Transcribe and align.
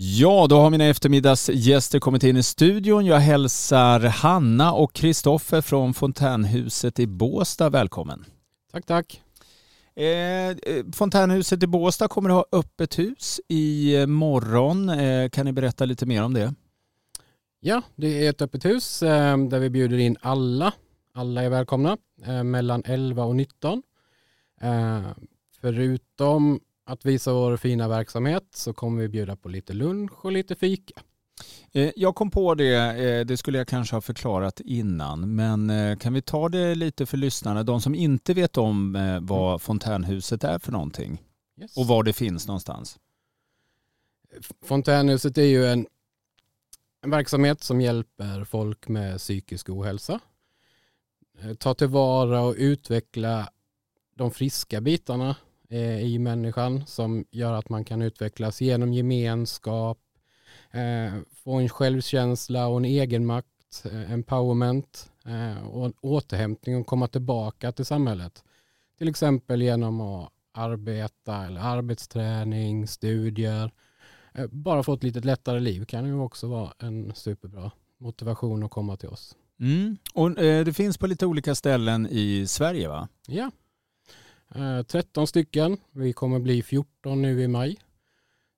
Ja, 0.00 0.46
då 0.48 0.56
har 0.56 0.70
mina 0.70 0.84
eftermiddagsgäster 0.84 1.98
kommit 1.98 2.24
in 2.24 2.36
i 2.36 2.42
studion. 2.42 3.06
Jag 3.06 3.18
hälsar 3.18 4.00
Hanna 4.00 4.72
och 4.72 4.92
Kristoffer 4.92 5.60
från 5.60 5.94
Fontänhuset 5.94 6.98
i 6.98 7.06
Båstad 7.06 7.70
välkommen. 7.70 8.24
Tack, 8.72 8.86
tack. 8.86 9.22
Eh, 9.96 10.56
Fontänhuset 10.92 11.62
i 11.62 11.66
Båstad 11.66 12.08
kommer 12.08 12.30
att 12.30 12.34
ha 12.34 12.58
öppet 12.58 12.98
hus 12.98 13.40
i 13.48 14.06
morgon. 14.06 14.88
Eh, 14.88 15.28
kan 15.28 15.44
ni 15.46 15.52
berätta 15.52 15.84
lite 15.84 16.06
mer 16.06 16.22
om 16.22 16.34
det? 16.34 16.54
Ja, 17.60 17.82
det 17.96 18.26
är 18.26 18.30
ett 18.30 18.42
öppet 18.42 18.64
hus 18.64 19.02
eh, 19.02 19.38
där 19.38 19.58
vi 19.58 19.70
bjuder 19.70 19.98
in 19.98 20.16
alla. 20.20 20.72
Alla 21.14 21.42
är 21.42 21.50
välkomna 21.50 21.96
eh, 22.26 22.42
mellan 22.42 22.82
11 22.84 23.24
och 23.24 23.36
19. 23.36 23.82
Eh, 24.60 25.02
förutom 25.60 26.60
att 26.88 27.04
visa 27.04 27.32
vår 27.32 27.56
fina 27.56 27.88
verksamhet 27.88 28.44
så 28.50 28.72
kommer 28.72 29.02
vi 29.02 29.08
bjuda 29.08 29.36
på 29.36 29.48
lite 29.48 29.72
lunch 29.72 30.24
och 30.24 30.32
lite 30.32 30.56
fika. 30.56 31.02
Eh, 31.72 31.90
jag 31.96 32.14
kom 32.14 32.30
på 32.30 32.54
det, 32.54 32.74
eh, 32.74 33.26
det 33.26 33.36
skulle 33.36 33.58
jag 33.58 33.68
kanske 33.68 33.96
ha 33.96 34.00
förklarat 34.00 34.60
innan, 34.60 35.34
men 35.34 35.70
eh, 35.70 35.96
kan 35.96 36.12
vi 36.12 36.22
ta 36.22 36.48
det 36.48 36.74
lite 36.74 37.06
för 37.06 37.16
lyssnarna, 37.16 37.62
de 37.62 37.80
som 37.80 37.94
inte 37.94 38.34
vet 38.34 38.56
om 38.56 38.92
vad 39.22 39.48
mm. 39.48 39.58
Fontänhuset 39.58 40.44
är 40.44 40.58
för 40.58 40.72
någonting 40.72 41.22
yes. 41.60 41.76
och 41.76 41.86
var 41.86 42.02
det 42.02 42.12
finns 42.12 42.46
någonstans? 42.46 42.98
Fontänhuset 44.64 45.38
är 45.38 45.42
ju 45.42 45.66
en, 45.66 45.86
en 47.02 47.10
verksamhet 47.10 47.62
som 47.62 47.80
hjälper 47.80 48.44
folk 48.44 48.88
med 48.88 49.18
psykisk 49.18 49.68
ohälsa. 49.68 50.20
Ta 51.58 51.74
tillvara 51.74 52.40
och 52.40 52.54
utveckla 52.58 53.48
de 54.14 54.30
friska 54.30 54.80
bitarna 54.80 55.36
eh, 55.70 56.00
i 56.00 56.18
människan 56.18 56.86
som 56.86 57.24
gör 57.30 57.52
att 57.52 57.68
man 57.68 57.84
kan 57.84 58.02
utvecklas 58.02 58.60
genom 58.60 58.92
gemenskap, 58.92 59.98
eh, 60.70 61.20
få 61.44 61.52
en 61.54 61.68
självkänsla 61.68 62.66
och 62.66 62.76
en 62.76 62.84
egenmakt, 62.84 63.84
eh, 63.84 64.12
empowerment 64.12 65.10
eh, 65.24 65.68
och 65.68 65.86
en 65.86 65.94
återhämtning 66.00 66.76
och 66.76 66.86
komma 66.86 67.08
tillbaka 67.08 67.72
till 67.72 67.84
samhället. 67.84 68.44
Till 68.98 69.08
exempel 69.08 69.62
genom 69.62 70.00
att 70.00 70.32
arbeta 70.52 71.46
eller 71.46 71.60
arbetsträning, 71.60 72.86
studier. 72.86 73.70
Eh, 74.34 74.46
bara 74.46 74.82
få 74.82 74.94
ett 74.94 75.02
lite 75.02 75.20
lättare 75.20 75.60
liv 75.60 75.84
kan 75.84 76.06
ju 76.06 76.18
också 76.18 76.46
vara 76.46 76.72
en 76.78 77.12
superbra 77.14 77.70
motivation 77.98 78.62
att 78.62 78.70
komma 78.70 78.96
till 78.96 79.08
oss. 79.08 79.36
Mm. 79.60 79.96
Och 80.14 80.38
eh, 80.38 80.64
Det 80.64 80.72
finns 80.72 80.98
på 80.98 81.06
lite 81.06 81.26
olika 81.26 81.54
ställen 81.54 82.08
i 82.10 82.46
Sverige 82.46 82.88
va? 82.88 83.08
Ja, 83.26 83.50
13 84.52 85.22
eh, 85.22 85.26
stycken. 85.26 85.76
Vi 85.92 86.12
kommer 86.12 86.38
bli 86.38 86.62
14 86.62 87.22
nu 87.22 87.42
i 87.42 87.48
maj. 87.48 87.76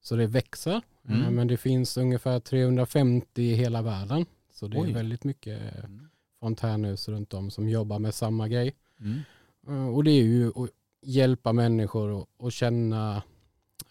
Så 0.01 0.17
det 0.17 0.27
växer. 0.27 0.83
Eh, 1.09 1.21
mm. 1.21 1.35
Men 1.35 1.47
det 1.47 1.57
finns 1.57 1.97
ungefär 1.97 2.41
350 2.41 3.43
i 3.43 3.55
hela 3.55 3.83
världen. 3.83 4.27
Så 4.53 4.67
det 4.67 4.79
Oj. 4.79 4.91
är 4.91 4.95
väldigt 4.95 5.25
mycket 5.25 5.85
mm. 5.85 6.09
fontänhus 6.41 7.09
runt 7.09 7.35
om 7.35 7.51
som 7.51 7.69
jobbar 7.69 7.99
med 7.99 8.15
samma 8.15 8.49
grej. 8.49 8.75
Mm. 9.01 9.21
Eh, 9.69 9.95
och 9.95 10.05
det 10.05 10.11
är 10.11 10.23
ju 10.23 10.49
att 10.49 10.71
hjälpa 11.03 11.53
människor 11.53 12.27
att 12.39 12.53
känna. 12.53 13.23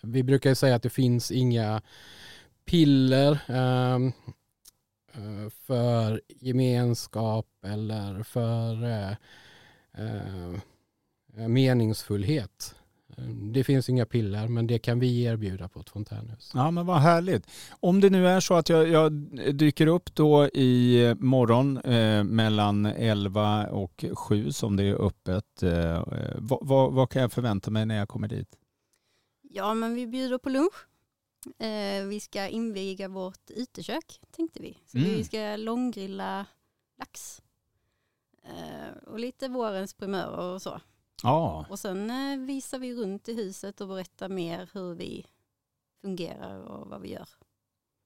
Vi 0.02 0.23
brukar 0.23 0.53
säga 0.53 0.75
att 0.75 0.83
det 0.83 0.89
finns 0.89 1.31
inga 1.31 1.81
piller 2.66 3.39
um, 3.95 4.14
för 5.50 6.22
gemenskap 6.27 7.47
eller 7.64 8.23
för 8.23 8.83
uh, 8.83 9.16
uh, 10.00 10.59
Eh, 10.59 10.59
meningsfullhet. 11.34 12.76
Eh, 13.18 13.24
det 13.24 13.64
finns 13.64 13.90
inga 13.90 14.06
piller 14.06 14.48
men 14.48 14.68
det 14.68 14.80
kan 14.80 15.00
vi 15.00 15.24
erbjuda 15.24 15.70
på 15.70 15.80
ett 15.80 15.90
fontänhus. 15.90 16.52
Ja 16.54 16.72
men 16.72 16.86
vad 16.86 16.98
härligt. 16.98 17.48
Om 17.80 18.02
det 18.02 18.10
nu 18.10 18.28
är 18.28 18.40
så 18.40 18.54
att 18.54 18.70
jag, 18.70 18.90
jag 18.90 19.12
dyker 19.56 19.88
upp 19.88 20.16
då 20.16 20.48
i 20.48 21.16
morgon 21.20 21.78
eh, 21.78 22.24
mellan 22.24 22.86
11 22.86 23.68
och 23.68 24.06
7 24.14 24.52
som 24.52 24.76
det 24.76 24.84
är 24.84 25.06
öppet. 25.06 25.64
Eh, 25.64 26.04
vad, 26.36 26.60
vad, 26.62 26.94
vad, 26.94 27.10
kan 27.10 27.22
jag 27.22 27.32
förvänta 27.32 27.72
mig 27.72 27.86
när 27.86 27.98
jag 27.98 28.10
kommer 28.10 28.28
dit? 28.28 28.56
Ja 29.42 29.73
men 29.73 29.95
vi 29.95 30.08
bjuder 30.08 30.38
på 30.38 30.50
lunch. 30.50 30.86
Eh, 31.60 32.06
vi 32.06 32.20
ska 32.20 32.48
inviga 32.48 33.08
vårt 33.08 33.50
utekök 33.50 34.20
tänkte 34.32 34.62
vi. 34.62 34.78
Så 34.86 34.98
mm. 34.98 35.10
vi 35.10 35.23
ska 35.23 35.56
långgrilla 35.56 36.45
lax. 37.00 37.42
Eh, 38.44 38.98
och 39.08 39.20
lite 39.20 39.48
vårens 39.48 39.94
primörer 39.94 40.54
och 40.54 40.62
så. 40.62 40.82
Ja. 41.24 41.66
Och 41.70 41.80
sen 41.80 42.10
eh, 42.10 42.46
visar 42.46 42.80
vi 42.80 42.96
runt 42.96 43.30
i 43.30 43.36
huset 43.36 43.82
och 43.82 43.88
berättar 43.88 44.30
mer 44.30 44.70
hur 44.74 44.96
vi 44.96 45.26
fungerar 46.02 46.60
och 46.60 46.88
vad 46.90 47.02
vi 47.02 47.12
gör. 47.12 47.28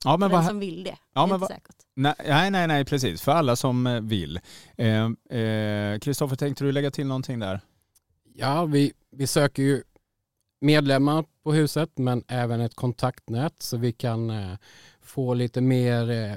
Ja, 0.06 0.18
men 0.18 0.30
för 0.30 0.38
den 0.38 0.46
som 0.46 0.60
vill 0.60 0.84
det. 0.84 0.98
Ja, 1.14 1.22
det 1.22 1.28
men 1.28 1.42
inte 1.42 1.54
säkert. 1.54 1.76
Nej, 1.96 2.52
nej, 2.52 2.68
nej, 2.68 2.86
precis. 2.86 3.22
För 3.22 3.32
alla 3.32 3.56
som 3.56 3.88
eh, 3.88 4.02
vill. 4.02 4.40
Kristoffer, 6.02 6.34
eh, 6.34 6.38
eh, 6.38 6.38
tänkte 6.38 6.64
du 6.64 6.72
lägga 6.72 6.92
till 6.92 7.08
någonting 7.08 7.40
där? 7.40 7.62
Ja, 8.36 8.66
vi, 8.66 8.94
vi 9.12 9.28
söker 9.28 9.64
ju 9.64 9.84
medlemmar 10.62 11.26
på 11.44 11.54
huset 11.54 11.98
men 11.98 12.24
även 12.28 12.62
ett 12.62 12.76
kontaktnät 12.76 13.62
så 13.62 13.78
vi 13.78 13.92
kan 13.92 14.30
eh, 14.30 14.58
få 15.02 15.34
lite 15.34 15.62
mer 15.62 16.12
eh, 16.12 16.36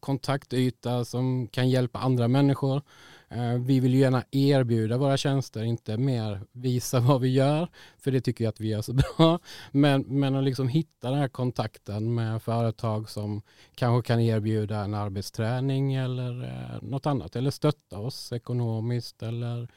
kontaktyta 0.00 1.04
som 1.04 1.48
kan 1.48 1.70
hjälpa 1.70 1.98
andra 1.98 2.28
människor. 2.28 2.82
Eh, 3.30 3.54
vi 3.54 3.80
vill 3.80 3.94
ju 3.94 4.00
gärna 4.00 4.24
erbjuda 4.30 4.98
våra 4.98 5.16
tjänster, 5.16 5.62
inte 5.62 5.96
mer 5.96 6.40
visa 6.52 7.00
vad 7.08 7.20
vi 7.20 7.28
gör, 7.28 7.68
för 7.98 8.10
det 8.10 8.20
tycker 8.20 8.44
jag 8.44 8.48
att 8.48 8.60
vi 8.60 8.68
gör 8.68 8.82
så 8.82 8.92
bra. 9.16 9.38
Men, 9.70 10.04
men 10.08 10.34
att 10.34 10.44
liksom 10.44 10.68
hitta 10.68 11.10
den 11.10 11.18
här 11.18 11.28
kontakten 11.28 12.14
med 12.14 12.42
företag 12.42 13.10
som 13.10 13.42
kanske 13.74 14.06
kan 14.06 14.20
erbjuda 14.20 14.80
en 14.80 14.94
arbetsträning 14.94 15.94
eller 15.94 16.44
eh, 16.44 16.82
något 16.82 17.06
annat, 17.06 17.36
eller 17.36 17.50
stötta 17.50 17.98
oss 17.98 18.32
ekonomiskt 18.32 19.22
eller 19.22 19.68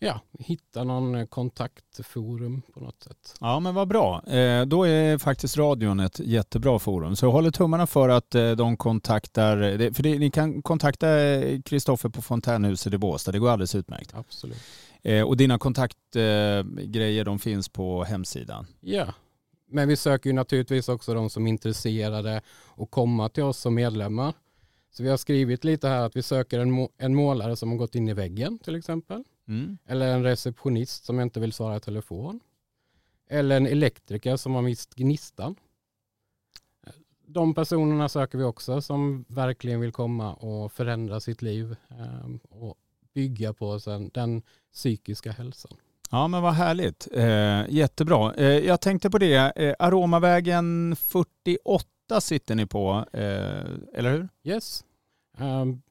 ja, 0.00 0.20
hitta 0.38 0.84
någon 0.84 1.26
kontaktforum 1.26 2.62
på 2.74 2.80
något 2.80 3.02
sätt. 3.02 3.34
Ja 3.40 3.60
men 3.60 3.74
vad 3.74 3.88
bra. 3.88 4.22
Eh, 4.26 4.66
då 4.66 4.84
är 4.84 5.18
faktiskt 5.18 5.56
radion 5.56 6.00
ett 6.00 6.20
jättebra 6.20 6.78
forum. 6.78 7.16
Så 7.16 7.26
jag 7.26 7.32
håller 7.32 7.50
tummarna 7.50 7.86
för 7.86 8.08
att 8.08 8.34
eh, 8.34 8.50
de 8.50 8.76
kontaktar, 8.76 9.56
för 9.94 10.02
ni 10.02 10.30
kan 10.30 10.62
kontakta 10.62 11.06
Kristoffer 11.64 12.08
på 12.08 12.22
Fontänhuset 12.22 12.92
i 12.92 12.98
Båstad, 12.98 13.32
det 13.32 13.38
går 13.38 13.50
alldeles 13.50 13.74
utmärkt. 13.74 14.14
Absolut. 14.14 14.58
Eh, 15.02 15.22
och 15.22 15.36
dina 15.36 15.58
kontaktgrejer 15.58 17.24
de 17.24 17.38
finns 17.38 17.68
på 17.68 18.04
hemsidan? 18.04 18.66
Ja, 18.80 19.14
men 19.70 19.88
vi 19.88 19.96
söker 19.96 20.30
ju 20.30 20.34
naturligtvis 20.34 20.88
också 20.88 21.14
de 21.14 21.30
som 21.30 21.46
är 21.46 21.50
intresserade 21.50 22.42
att 22.76 22.90
komma 22.90 23.28
till 23.28 23.42
oss 23.42 23.58
som 23.58 23.74
medlemmar. 23.74 24.34
Så 24.92 25.02
vi 25.02 25.08
har 25.08 25.16
skrivit 25.16 25.64
lite 25.64 25.88
här 25.88 26.06
att 26.06 26.16
vi 26.16 26.22
söker 26.22 26.58
en, 26.58 26.88
en 26.98 27.14
målare 27.14 27.56
som 27.56 27.70
har 27.70 27.76
gått 27.76 27.94
in 27.94 28.08
i 28.08 28.14
väggen 28.14 28.58
till 28.58 28.74
exempel. 28.74 29.24
Mm. 29.48 29.78
Eller 29.86 30.14
en 30.14 30.22
receptionist 30.22 31.04
som 31.04 31.20
inte 31.20 31.40
vill 31.40 31.52
svara 31.52 31.76
i 31.76 31.80
telefon. 31.80 32.40
Eller 33.26 33.56
en 33.56 33.66
elektriker 33.66 34.36
som 34.36 34.54
har 34.54 34.62
mist 34.62 34.94
gnistan. 34.94 35.56
De 37.26 37.54
personerna 37.54 38.08
söker 38.08 38.38
vi 38.38 38.44
också 38.44 38.82
som 38.82 39.24
verkligen 39.28 39.80
vill 39.80 39.92
komma 39.92 40.34
och 40.34 40.72
förändra 40.72 41.20
sitt 41.20 41.42
liv 41.42 41.76
ehm, 41.90 42.40
och 42.48 42.76
bygga 43.14 43.52
på 43.52 43.80
den 44.12 44.42
psykiska 44.72 45.32
hälsan. 45.32 45.76
Ja 46.10 46.28
men 46.28 46.42
vad 46.42 46.54
härligt. 46.54 47.08
Eh, 47.12 47.64
jättebra. 47.68 48.34
Eh, 48.34 48.46
jag 48.46 48.80
tänkte 48.80 49.10
på 49.10 49.18
det, 49.18 49.52
eh, 49.56 49.74
Aromavägen 49.78 50.96
48 50.96 52.20
sitter 52.20 52.54
ni 52.54 52.66
på, 52.66 53.04
eller 53.12 54.12
hur? 54.12 54.28
Yes. 54.44 54.84
Um, 55.38 55.82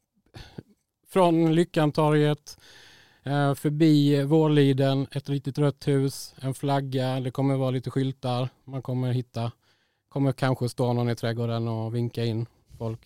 från 1.07 1.55
Lyckantorget 1.55 2.57
förbi 3.55 4.23
Vårliden, 4.23 5.07
ett 5.11 5.29
litet 5.29 5.57
rött 5.57 5.87
hus, 5.87 6.35
en 6.41 6.53
flagga, 6.53 7.19
det 7.19 7.31
kommer 7.31 7.55
vara 7.55 7.71
lite 7.71 7.91
skyltar 7.91 8.49
man 8.65 8.81
kommer 8.81 9.11
hitta. 9.11 9.51
Kommer 10.09 10.31
kanske 10.31 10.69
stå 10.69 10.93
någon 10.93 11.09
i 11.09 11.15
trädgården 11.15 11.67
och 11.67 11.95
vinka 11.95 12.25
in 12.25 12.45
folk. 12.77 12.99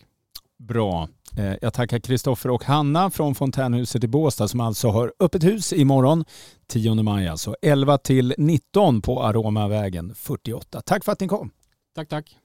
Bra. 0.58 1.08
Eh, 1.38 1.54
jag 1.62 1.74
tackar 1.74 1.98
Kristoffer 1.98 2.50
och 2.50 2.64
Hanna 2.64 3.10
från 3.10 3.34
Fontänhuset 3.34 4.04
i 4.04 4.08
Båstad 4.08 4.48
som 4.48 4.60
alltså 4.60 4.88
har 4.88 5.12
öppet 5.20 5.44
hus 5.44 5.72
imorgon 5.72 6.24
10 6.66 6.94
maj, 6.94 7.28
alltså 7.28 7.56
11 7.62 7.98
till 7.98 8.34
19 8.38 9.02
på 9.02 9.22
Aromavägen 9.22 10.14
48. 10.14 10.80
Tack 10.80 11.04
för 11.04 11.12
att 11.12 11.20
ni 11.20 11.28
kom. 11.28 11.50
Tack, 11.94 12.08
tack. 12.08 12.36